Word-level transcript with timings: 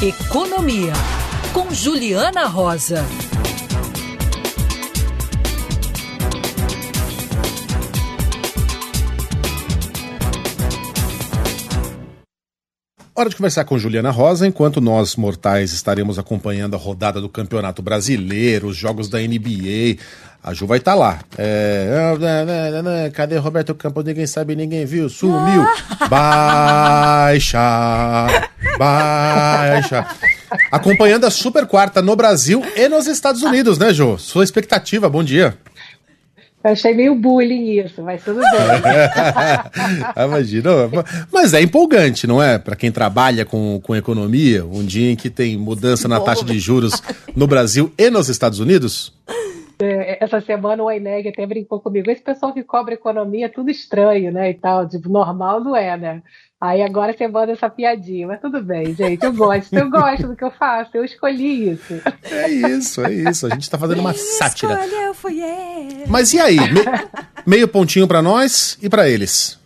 Economia, 0.00 0.92
com 1.52 1.74
Juliana 1.74 2.46
Rosa. 2.46 3.04
Hora 13.12 13.28
de 13.28 13.34
conversar 13.34 13.64
com 13.64 13.76
Juliana 13.76 14.12
Rosa, 14.12 14.46
enquanto 14.46 14.80
nós 14.80 15.16
mortais 15.16 15.72
estaremos 15.72 16.20
acompanhando 16.20 16.76
a 16.76 16.78
rodada 16.78 17.20
do 17.20 17.28
Campeonato 17.28 17.82
Brasileiro, 17.82 18.68
os 18.68 18.76
jogos 18.76 19.08
da 19.08 19.18
NBA. 19.18 19.98
A 20.42 20.54
Ju 20.54 20.66
vai 20.66 20.78
estar 20.78 20.92
tá 20.92 20.98
lá. 20.98 21.18
É... 21.36 21.90
Cadê 23.12 23.36
Roberto 23.36 23.74
Campos? 23.74 24.04
Ninguém 24.04 24.26
sabe, 24.26 24.54
ninguém 24.54 24.86
viu. 24.86 25.08
Sumiu. 25.08 25.64
Baixa. 26.08 27.58
Baixa. 28.78 30.06
Acompanhando 30.70 31.24
a 31.24 31.30
Super 31.30 31.66
Quarta 31.66 32.00
no 32.00 32.16
Brasil 32.16 32.62
e 32.76 32.88
nos 32.88 33.06
Estados 33.06 33.42
Unidos, 33.42 33.78
né, 33.78 33.92
Ju? 33.92 34.16
Sua 34.18 34.44
expectativa, 34.44 35.08
bom 35.08 35.22
dia. 35.22 35.56
Eu 36.62 36.72
achei 36.72 36.92
meio 36.92 37.14
bullying 37.14 37.78
isso, 37.78 38.02
mas 38.02 38.22
tudo 38.22 38.40
bem. 38.40 38.48
Ah, 40.14 40.24
imagina. 40.26 40.70
Mas 41.32 41.54
é 41.54 41.62
empolgante, 41.62 42.26
não 42.26 42.42
é? 42.42 42.58
Para 42.58 42.74
quem 42.74 42.90
trabalha 42.90 43.44
com, 43.44 43.80
com 43.80 43.94
economia, 43.94 44.64
um 44.66 44.84
dia 44.84 45.12
em 45.12 45.16
que 45.16 45.30
tem 45.30 45.56
mudança 45.56 46.08
na 46.08 46.18
taxa 46.20 46.44
de 46.44 46.58
juros 46.58 47.00
no 47.34 47.46
Brasil 47.46 47.92
e 47.96 48.10
nos 48.10 48.28
Estados 48.28 48.58
Unidos? 48.58 49.12
É, 49.80 50.22
essa 50.22 50.40
semana 50.40 50.82
o 50.82 50.90
Eineg 50.90 51.28
até 51.28 51.46
brincou 51.46 51.80
comigo. 51.80 52.10
Esse 52.10 52.22
pessoal 52.22 52.52
que 52.52 52.64
cobra 52.64 52.94
economia 52.94 53.46
é 53.46 53.48
tudo 53.48 53.70
estranho, 53.70 54.32
né? 54.32 54.50
E 54.50 54.54
tal, 54.54 54.88
tipo, 54.88 55.08
normal 55.08 55.60
não 55.60 55.76
é, 55.76 55.96
né? 55.96 56.22
Aí 56.60 56.82
agora 56.82 57.16
você 57.16 57.28
manda 57.28 57.52
essa 57.52 57.70
piadinha, 57.70 58.26
mas 58.26 58.40
tudo 58.40 58.60
bem, 58.60 58.92
gente. 58.92 59.22
Eu 59.24 59.32
gosto, 59.32 59.72
eu 59.72 59.88
gosto 59.88 60.26
do 60.26 60.34
que 60.34 60.42
eu 60.42 60.50
faço, 60.50 60.90
eu 60.96 61.04
escolhi 61.04 61.70
isso. 61.70 61.94
É 62.24 62.48
isso, 62.48 63.06
é 63.06 63.12
isso. 63.12 63.46
A 63.46 63.50
gente 63.50 63.70
tá 63.70 63.78
fazendo 63.78 64.00
uma 64.00 64.12
sátira. 64.12 64.84
Escolheu, 64.84 65.14
fui 65.14 65.40
eu. 65.40 66.08
Mas 66.08 66.32
e 66.32 66.40
aí? 66.40 66.56
Me... 66.56 66.80
meio 67.46 67.68
pontinho 67.68 68.08
para 68.08 68.20
nós 68.20 68.76
e 68.82 68.88
para 68.88 69.08
eles. 69.08 69.56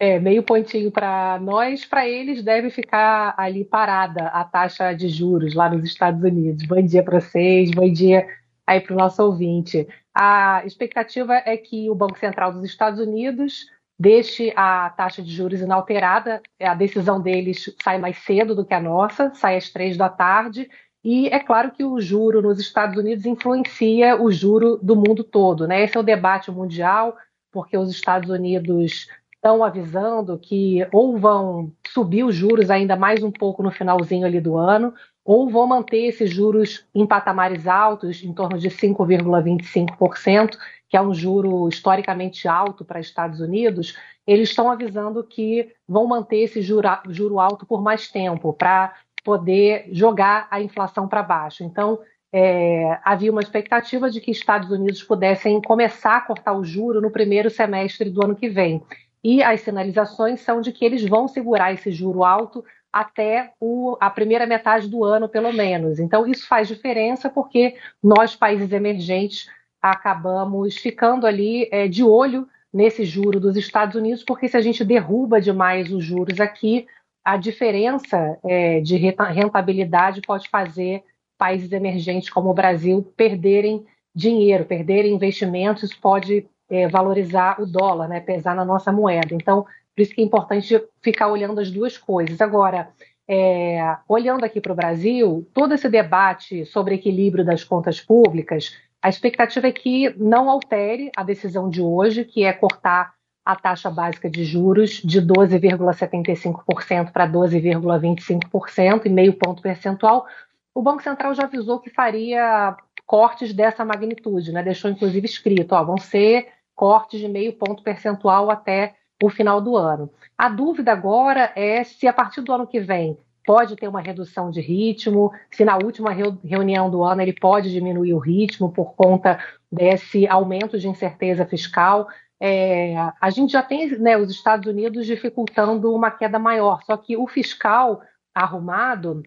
É, 0.00 0.18
meio 0.18 0.42
pontinho 0.42 0.90
para 0.90 1.38
nós, 1.42 1.84
para 1.84 2.08
eles 2.08 2.42
deve 2.42 2.70
ficar 2.70 3.34
ali 3.36 3.62
parada 3.62 4.28
a 4.28 4.42
taxa 4.42 4.94
de 4.94 5.08
juros 5.08 5.54
lá 5.54 5.68
nos 5.68 5.84
Estados 5.84 6.22
Unidos. 6.22 6.64
Bom 6.66 6.80
dia 6.82 7.02
para 7.02 7.20
vocês, 7.20 7.70
bom 7.70 7.92
dia 7.92 8.26
aí 8.72 8.80
para 8.80 8.94
o 8.94 8.98
nosso 8.98 9.22
ouvinte. 9.22 9.86
A 10.14 10.62
expectativa 10.64 11.34
é 11.34 11.56
que 11.56 11.88
o 11.88 11.94
Banco 11.94 12.18
Central 12.18 12.52
dos 12.52 12.64
Estados 12.64 13.00
Unidos 13.00 13.66
deixe 13.98 14.52
a 14.56 14.90
taxa 14.90 15.22
de 15.22 15.30
juros 15.30 15.60
inalterada. 15.60 16.42
A 16.60 16.74
decisão 16.74 17.20
deles 17.20 17.74
sai 17.82 17.98
mais 17.98 18.18
cedo 18.18 18.54
do 18.54 18.64
que 18.64 18.74
a 18.74 18.80
nossa, 18.80 19.32
sai 19.34 19.56
às 19.56 19.70
três 19.70 19.96
da 19.96 20.08
tarde. 20.08 20.68
E 21.04 21.28
é 21.28 21.38
claro 21.38 21.72
que 21.72 21.84
o 21.84 22.00
juro 22.00 22.42
nos 22.42 22.60
Estados 22.60 22.96
Unidos 22.96 23.26
influencia 23.26 24.20
o 24.20 24.30
juro 24.30 24.78
do 24.82 24.94
mundo 24.94 25.24
todo. 25.24 25.66
Né? 25.66 25.82
Esse 25.82 25.96
é 25.96 26.00
o 26.00 26.04
debate 26.04 26.50
mundial, 26.50 27.16
porque 27.50 27.76
os 27.76 27.90
Estados 27.90 28.30
Unidos 28.30 29.08
estão 29.42 29.64
avisando 29.64 30.38
que 30.38 30.86
ou 30.92 31.18
vão 31.18 31.72
subir 31.88 32.22
os 32.22 32.32
juros 32.32 32.70
ainda 32.70 32.94
mais 32.94 33.24
um 33.24 33.30
pouco 33.32 33.60
no 33.60 33.72
finalzinho 33.72 34.24
ali 34.24 34.40
do 34.40 34.56
ano, 34.56 34.94
ou 35.24 35.50
vão 35.50 35.66
manter 35.66 36.04
esses 36.06 36.30
juros 36.30 36.86
em 36.94 37.04
patamares 37.04 37.66
altos, 37.66 38.22
em 38.22 38.32
torno 38.32 38.56
de 38.56 38.70
5,25%, 38.70 40.56
que 40.88 40.96
é 40.96 41.02
um 41.02 41.12
juro 41.12 41.68
historicamente 41.68 42.46
alto 42.46 42.84
para 42.84 43.00
Estados 43.00 43.40
Unidos, 43.40 43.96
eles 44.24 44.50
estão 44.50 44.70
avisando 44.70 45.24
que 45.24 45.72
vão 45.88 46.06
manter 46.06 46.42
esse 46.42 46.62
juro, 46.62 46.88
juro 47.08 47.40
alto 47.40 47.66
por 47.66 47.82
mais 47.82 48.08
tempo, 48.08 48.52
para 48.52 48.94
poder 49.24 49.88
jogar 49.90 50.46
a 50.52 50.60
inflação 50.60 51.08
para 51.08 51.22
baixo. 51.22 51.64
Então, 51.64 51.98
é, 52.32 52.98
havia 53.04 53.32
uma 53.32 53.42
expectativa 53.42 54.08
de 54.08 54.20
que 54.20 54.30
Estados 54.30 54.70
Unidos 54.70 55.02
pudessem 55.02 55.60
começar 55.60 56.18
a 56.18 56.20
cortar 56.20 56.52
o 56.52 56.64
juro 56.64 57.00
no 57.00 57.10
primeiro 57.10 57.50
semestre 57.50 58.08
do 58.08 58.24
ano 58.24 58.36
que 58.36 58.48
vem. 58.48 58.82
E 59.24 59.42
as 59.42 59.60
sinalizações 59.60 60.40
são 60.40 60.60
de 60.60 60.72
que 60.72 60.84
eles 60.84 61.04
vão 61.04 61.28
segurar 61.28 61.72
esse 61.72 61.92
juro 61.92 62.24
alto 62.24 62.64
até 62.92 63.52
o, 63.58 63.96
a 64.00 64.10
primeira 64.10 64.46
metade 64.46 64.88
do 64.88 65.02
ano, 65.02 65.28
pelo 65.28 65.52
menos. 65.52 65.98
Então, 65.98 66.26
isso 66.26 66.46
faz 66.46 66.68
diferença 66.68 67.30
porque 67.30 67.76
nós, 68.02 68.36
países 68.36 68.70
emergentes, 68.72 69.48
acabamos 69.80 70.76
ficando 70.76 71.26
ali 71.26 71.68
é, 71.72 71.88
de 71.88 72.04
olho 72.04 72.46
nesse 72.72 73.04
juro 73.04 73.40
dos 73.40 73.56
Estados 73.56 73.94
Unidos, 73.94 74.22
porque 74.24 74.48
se 74.48 74.56
a 74.56 74.60
gente 74.60 74.84
derruba 74.84 75.40
demais 75.40 75.92
os 75.92 76.04
juros 76.04 76.40
aqui, 76.40 76.86
a 77.24 77.36
diferença 77.36 78.38
é, 78.44 78.80
de 78.80 78.96
rentabilidade 78.96 80.20
pode 80.22 80.48
fazer 80.48 81.02
países 81.38 81.72
emergentes 81.72 82.30
como 82.30 82.50
o 82.50 82.54
Brasil 82.54 83.02
perderem 83.16 83.84
dinheiro, 84.14 84.64
perderem 84.64 85.14
investimentos, 85.14 85.94
pode 85.94 86.46
é, 86.72 86.88
valorizar 86.88 87.60
o 87.60 87.66
dólar, 87.66 88.08
né, 88.08 88.20
pesar 88.20 88.56
na 88.56 88.64
nossa 88.64 88.90
moeda. 88.90 89.34
Então, 89.34 89.62
por 89.62 90.02
isso 90.02 90.14
que 90.14 90.22
é 90.22 90.24
importante 90.24 90.82
ficar 91.02 91.28
olhando 91.28 91.60
as 91.60 91.70
duas 91.70 91.98
coisas. 91.98 92.40
Agora, 92.40 92.88
é, 93.28 93.96
olhando 94.08 94.44
aqui 94.44 94.60
para 94.60 94.72
o 94.72 94.76
Brasil, 94.76 95.46
todo 95.54 95.74
esse 95.74 95.88
debate 95.88 96.64
sobre 96.64 96.94
equilíbrio 96.94 97.44
das 97.44 97.62
contas 97.62 98.00
públicas 98.00 98.74
a 99.02 99.08
expectativa 99.08 99.66
é 99.66 99.72
que 99.72 100.14
não 100.16 100.48
altere 100.48 101.10
a 101.16 101.24
decisão 101.24 101.68
de 101.68 101.82
hoje, 101.82 102.24
que 102.24 102.44
é 102.44 102.52
cortar 102.52 103.12
a 103.44 103.56
taxa 103.56 103.90
básica 103.90 104.30
de 104.30 104.44
juros 104.44 105.02
de 105.02 105.20
12,75% 105.20 107.10
para 107.10 107.28
12,25% 107.28 109.06
e 109.06 109.08
meio 109.08 109.32
ponto 109.32 109.60
percentual. 109.60 110.24
O 110.72 110.80
Banco 110.80 111.02
Central 111.02 111.34
já 111.34 111.42
avisou 111.42 111.80
que 111.80 111.90
faria 111.90 112.76
cortes 113.04 113.52
dessa 113.52 113.84
magnitude, 113.84 114.52
né? 114.52 114.62
deixou 114.62 114.88
inclusive 114.88 115.26
escrito, 115.26 115.72
ó, 115.72 115.82
vão 115.82 115.98
ser 115.98 116.46
cortes 116.74 117.20
de 117.20 117.28
meio 117.28 117.52
ponto 117.52 117.82
percentual 117.82 118.50
até 118.50 118.94
o 119.22 119.30
final 119.30 119.60
do 119.60 119.76
ano. 119.76 120.10
A 120.36 120.48
dúvida 120.48 120.92
agora 120.92 121.52
é 121.54 121.84
se 121.84 122.06
a 122.08 122.12
partir 122.12 122.40
do 122.40 122.52
ano 122.52 122.66
que 122.66 122.80
vem 122.80 123.16
pode 123.44 123.76
ter 123.76 123.88
uma 123.88 124.00
redução 124.00 124.50
de 124.50 124.60
ritmo, 124.60 125.32
se 125.50 125.64
na 125.64 125.76
última 125.76 126.12
reunião 126.44 126.90
do 126.90 127.02
ano 127.02 127.22
ele 127.22 127.32
pode 127.32 127.70
diminuir 127.70 128.14
o 128.14 128.18
ritmo 128.18 128.70
por 128.70 128.94
conta 128.94 129.38
desse 129.70 130.26
aumento 130.26 130.78
de 130.78 130.88
incerteza 130.88 131.44
fiscal. 131.46 132.08
É, 132.40 132.94
a 133.20 133.30
gente 133.30 133.52
já 133.52 133.62
tem 133.62 133.88
né, 133.98 134.16
os 134.16 134.30
Estados 134.30 134.66
Unidos 134.66 135.06
dificultando 135.06 135.94
uma 135.94 136.10
queda 136.10 136.38
maior, 136.38 136.82
só 136.84 136.96
que 136.96 137.16
o 137.16 137.26
fiscal 137.26 138.00
arrumado 138.34 139.22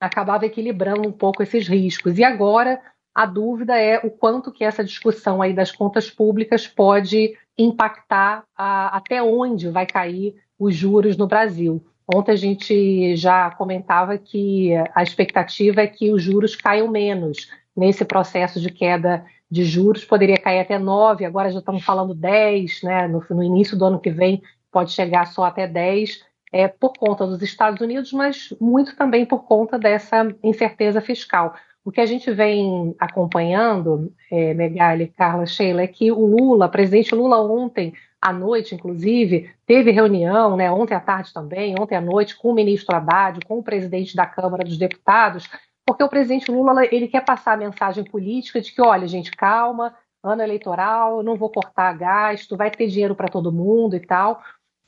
acabava 0.00 0.46
equilibrando 0.46 1.08
um 1.08 1.12
pouco 1.12 1.42
esses 1.42 1.68
riscos. 1.68 2.18
E 2.18 2.24
agora 2.24 2.80
a 3.14 3.26
dúvida 3.26 3.78
é 3.78 3.98
o 3.98 4.10
quanto 4.10 4.52
que 4.52 4.64
essa 4.64 4.82
discussão 4.82 5.42
aí 5.42 5.52
das 5.52 5.70
contas 5.70 6.10
públicas 6.10 6.66
pode 6.66 7.36
impactar 7.58 8.44
a, 8.56 8.96
até 8.96 9.22
onde 9.22 9.68
vai 9.68 9.86
cair 9.86 10.34
os 10.58 10.74
juros 10.74 11.16
no 11.16 11.26
Brasil. 11.26 11.84
Ontem 12.12 12.32
a 12.32 12.36
gente 12.36 13.16
já 13.16 13.50
comentava 13.50 14.18
que 14.18 14.70
a 14.94 15.02
expectativa 15.02 15.82
é 15.82 15.86
que 15.86 16.10
os 16.10 16.22
juros 16.22 16.56
caiam 16.56 16.88
menos 16.88 17.48
nesse 17.76 18.04
processo 18.04 18.60
de 18.60 18.70
queda 18.70 19.24
de 19.50 19.64
juros, 19.64 20.04
poderia 20.04 20.38
cair 20.38 20.60
até 20.60 20.78
9, 20.78 21.26
agora 21.26 21.50
já 21.50 21.58
estamos 21.58 21.84
falando 21.84 22.14
10, 22.14 22.82
né? 22.82 23.06
no, 23.06 23.22
no 23.30 23.42
início 23.42 23.76
do 23.76 23.84
ano 23.84 24.00
que 24.00 24.10
vem 24.10 24.42
pode 24.70 24.92
chegar 24.92 25.26
só 25.26 25.44
até 25.44 25.68
10, 25.68 26.24
é, 26.50 26.66
por 26.66 26.94
conta 26.94 27.26
dos 27.26 27.42
Estados 27.42 27.80
Unidos, 27.80 28.12
mas 28.12 28.54
muito 28.58 28.96
também 28.96 29.26
por 29.26 29.44
conta 29.44 29.78
dessa 29.78 30.34
incerteza 30.42 31.00
fiscal. 31.02 31.54
O 31.84 31.90
que 31.90 32.00
a 32.00 32.06
gente 32.06 32.30
vem 32.30 32.94
acompanhando, 32.98 34.12
é, 34.30 34.54
Megali, 34.54 35.08
Carla, 35.08 35.46
Sheila, 35.46 35.82
é 35.82 35.86
que 35.86 36.12
o 36.12 36.24
Lula, 36.24 36.68
presidente 36.68 37.14
Lula 37.14 37.42
ontem 37.42 37.92
à 38.20 38.32
noite, 38.32 38.74
inclusive, 38.74 39.50
teve 39.66 39.90
reunião, 39.90 40.56
né, 40.56 40.70
ontem 40.70 40.94
à 40.94 41.00
tarde 41.00 41.32
também, 41.32 41.74
ontem 41.78 41.96
à 41.96 42.00
noite, 42.00 42.36
com 42.36 42.50
o 42.50 42.54
ministro 42.54 42.94
Haddad, 42.94 43.40
com 43.44 43.58
o 43.58 43.62
presidente 43.64 44.14
da 44.14 44.24
Câmara 44.24 44.62
dos 44.62 44.78
Deputados, 44.78 45.48
porque 45.84 46.04
o 46.04 46.08
presidente 46.08 46.50
Lula 46.50 46.84
ele 46.86 47.08
quer 47.08 47.24
passar 47.24 47.54
a 47.54 47.56
mensagem 47.56 48.04
política 48.04 48.60
de 48.60 48.72
que, 48.72 48.80
olha, 48.80 49.08
gente, 49.08 49.32
calma, 49.32 49.92
ano 50.22 50.40
eleitoral, 50.40 51.20
não 51.24 51.36
vou 51.36 51.50
cortar 51.50 51.98
gasto, 51.98 52.56
vai 52.56 52.70
ter 52.70 52.86
dinheiro 52.86 53.16
para 53.16 53.28
todo 53.28 53.50
mundo 53.50 53.96
e 53.96 54.00
tal. 54.00 54.40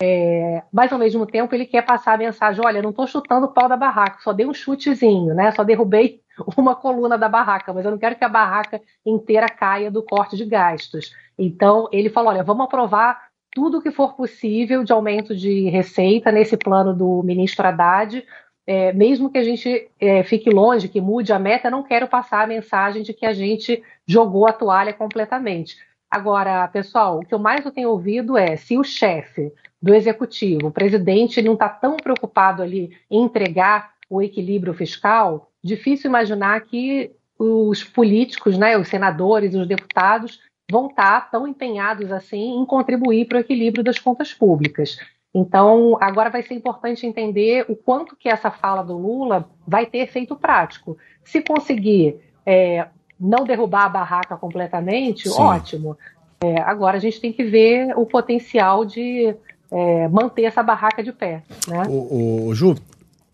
É, 0.02 0.62
mas 0.72 0.92
ao 0.92 0.98
mesmo 0.98 1.24
tempo 1.24 1.54
ele 1.54 1.66
quer 1.66 1.82
passar 1.82 2.14
a 2.14 2.18
mensagem: 2.18 2.64
olha, 2.64 2.82
não 2.82 2.90
estou 2.90 3.06
chutando 3.06 3.46
o 3.46 3.52
pau 3.52 3.68
da 3.68 3.76
barraca, 3.76 4.18
só 4.22 4.32
dei 4.32 4.46
um 4.46 4.54
chutezinho, 4.54 5.34
né? 5.34 5.52
Só 5.52 5.62
derrubei 5.62 6.20
uma 6.56 6.74
coluna 6.74 7.16
da 7.16 7.28
barraca, 7.28 7.72
mas 7.72 7.84
eu 7.84 7.90
não 7.90 7.98
quero 7.98 8.16
que 8.16 8.24
a 8.24 8.28
barraca 8.28 8.80
inteira 9.06 9.48
caia 9.48 9.90
do 9.90 10.02
corte 10.02 10.36
de 10.36 10.44
gastos. 10.44 11.14
Então 11.38 11.88
ele 11.92 12.10
falou: 12.10 12.30
olha, 12.30 12.42
vamos 12.42 12.64
aprovar 12.64 13.28
tudo 13.52 13.78
o 13.78 13.82
que 13.82 13.92
for 13.92 14.14
possível 14.14 14.82
de 14.82 14.92
aumento 14.92 15.34
de 15.34 15.68
receita 15.70 16.32
nesse 16.32 16.56
plano 16.56 16.92
do 16.92 17.22
ministro 17.22 17.66
Haddad. 17.66 18.24
É, 18.66 18.92
mesmo 18.94 19.30
que 19.30 19.38
a 19.38 19.44
gente 19.44 19.90
é, 20.00 20.22
fique 20.24 20.48
longe, 20.50 20.88
que 20.88 21.00
mude 21.00 21.32
a 21.32 21.38
meta, 21.38 21.70
não 21.70 21.82
quero 21.82 22.08
passar 22.08 22.42
a 22.42 22.46
mensagem 22.46 23.02
de 23.02 23.12
que 23.12 23.26
a 23.26 23.32
gente 23.32 23.82
jogou 24.06 24.48
a 24.48 24.52
toalha 24.52 24.92
completamente. 24.92 25.76
Agora, 26.14 26.68
pessoal, 26.68 27.18
o 27.18 27.26
que 27.26 27.34
eu 27.34 27.40
mais 27.40 27.68
tenho 27.72 27.90
ouvido 27.90 28.38
é 28.38 28.54
se 28.54 28.78
o 28.78 28.84
chefe 28.84 29.52
do 29.82 29.92
executivo, 29.92 30.68
o 30.68 30.70
presidente, 30.70 31.42
não 31.42 31.54
está 31.54 31.68
tão 31.68 31.96
preocupado 31.96 32.62
ali 32.62 32.96
em 33.10 33.24
entregar 33.24 33.94
o 34.08 34.22
equilíbrio 34.22 34.72
fiscal, 34.72 35.50
difícil 35.60 36.08
imaginar 36.08 36.60
que 36.60 37.10
os 37.36 37.82
políticos, 37.82 38.56
né, 38.56 38.78
os 38.78 38.86
senadores, 38.86 39.56
os 39.56 39.66
deputados 39.66 40.38
vão 40.70 40.86
estar 40.86 41.22
tá 41.22 41.28
tão 41.32 41.48
empenhados 41.48 42.12
assim 42.12 42.60
em 42.60 42.64
contribuir 42.64 43.26
para 43.26 43.38
o 43.38 43.40
equilíbrio 43.40 43.82
das 43.82 43.98
contas 43.98 44.32
públicas. 44.32 44.96
Então, 45.34 45.98
agora 46.00 46.30
vai 46.30 46.44
ser 46.44 46.54
importante 46.54 47.04
entender 47.04 47.64
o 47.68 47.74
quanto 47.74 48.14
que 48.14 48.28
essa 48.28 48.52
fala 48.52 48.84
do 48.84 48.96
Lula 48.96 49.50
vai 49.66 49.84
ter 49.84 49.98
efeito 49.98 50.36
prático. 50.36 50.96
Se 51.24 51.42
conseguir 51.42 52.20
é, 52.46 52.86
não 53.24 53.44
derrubar 53.44 53.86
a 53.86 53.88
barraca 53.88 54.36
completamente, 54.36 55.28
Sim. 55.28 55.40
ótimo. 55.40 55.96
É, 56.42 56.60
agora 56.60 56.98
a 56.98 57.00
gente 57.00 57.20
tem 57.20 57.32
que 57.32 57.42
ver 57.42 57.96
o 57.96 58.04
potencial 58.04 58.84
de 58.84 59.34
é, 59.70 60.08
manter 60.08 60.44
essa 60.44 60.62
barraca 60.62 61.02
de 61.02 61.10
pé. 61.12 61.42
Né? 61.66 61.84
O, 61.88 62.48
o, 62.48 62.54
Ju, 62.54 62.76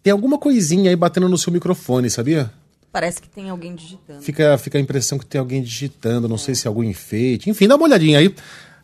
tem 0.02 0.12
alguma 0.12 0.38
coisinha 0.38 0.90
aí 0.90 0.96
batendo 0.96 1.28
no 1.28 1.36
seu 1.36 1.52
microfone, 1.52 2.08
sabia? 2.08 2.50
Parece 2.92 3.20
que 3.20 3.28
tem 3.28 3.50
alguém 3.50 3.74
digitando. 3.74 4.22
Fica, 4.22 4.56
fica 4.58 4.78
a 4.78 4.80
impressão 4.80 5.18
que 5.18 5.26
tem 5.26 5.40
alguém 5.40 5.62
digitando, 5.62 6.28
não 6.28 6.36
é. 6.36 6.38
sei 6.38 6.54
se 6.54 6.66
é 6.66 6.68
algum 6.68 6.84
enfeite. 6.84 7.50
Enfim, 7.50 7.66
dá 7.66 7.76
uma 7.76 7.84
olhadinha 7.84 8.18
aí. 8.18 8.34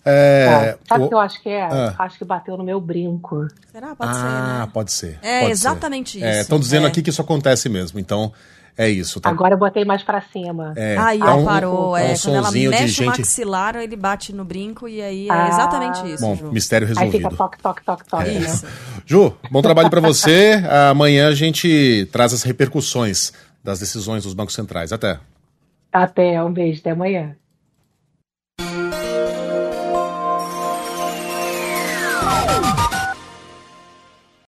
É, 0.05 0.47
ah, 0.49 0.79
sabe 0.89 1.05
o 1.05 1.09
que 1.09 1.15
eu 1.15 1.19
acho 1.19 1.43
que 1.43 1.49
é? 1.49 1.63
Ah. 1.63 1.95
Acho 1.99 2.19
que 2.19 2.25
bateu 2.25 2.57
no 2.57 2.63
meu 2.63 2.81
brinco. 2.81 3.49
Será? 3.73 3.95
Pode 3.97 4.11
ah, 4.11 4.15
ser. 4.15 4.23
Ah, 4.23 4.69
pode 4.73 4.93
ser. 4.93 5.19
É 5.21 5.41
pode 5.41 5.53
exatamente 5.53 6.21
ser. 6.21 6.31
isso. 6.31 6.41
Estão 6.43 6.61
dizendo 6.61 6.87
é. 6.87 6.89
aqui 6.89 7.03
que 7.03 7.11
isso 7.11 7.21
acontece 7.21 7.69
mesmo. 7.69 7.99
Então, 7.99 8.33
é 8.77 8.91
isso. 8.91 9.21
Tá? 9.21 9.31
Agora 9.31 9.55
eu 9.55 9.59
botei 9.59 9.85
mais 9.85 10.03
para 10.03 10.21
cima. 10.21 10.75
É, 10.77 10.97
aí 10.99 11.19
tá 11.19 11.35
um, 11.35 11.45
parou. 11.45 11.93
Um, 11.93 11.97
é, 11.97 12.13
um 12.13 12.19
quando 12.19 12.37
ela 12.37 12.51
mexe 12.51 12.89
gente... 12.89 13.03
o 13.03 13.07
maxilar, 13.07 13.77
ele 13.77 13.97
bate 13.97 14.35
no 14.35 14.45
brinco 14.45 14.87
e 14.87 15.01
aí 15.01 15.29
é 15.29 15.33
ah. 15.33 15.49
exatamente 15.49 16.13
isso. 16.13 16.23
Bom, 16.23 16.37
Ju. 16.37 16.53
mistério 16.53 16.87
resolvido. 16.87 17.15
Aí 17.15 17.23
fica 17.23 17.35
toque, 17.35 17.59
toque, 17.59 17.85
toque, 17.85 18.05
toque. 18.07 18.29
É. 18.29 18.33
Isso. 18.35 18.67
Ju, 19.07 19.33
bom 19.51 19.63
trabalho 19.63 19.89
para 19.89 20.01
você. 20.01 20.63
Amanhã 20.91 21.29
a 21.29 21.35
gente 21.35 22.07
traz 22.13 22.35
as 22.35 22.43
repercussões 22.43 23.33
das 23.65 23.81
decisões 23.81 24.25
dos 24.25 24.35
bancos 24.35 24.55
centrais. 24.55 24.93
Até. 24.93 25.19
Até, 25.91 26.43
um 26.43 26.53
beijo, 26.53 26.81
até 26.81 26.91
amanhã. 26.91 27.35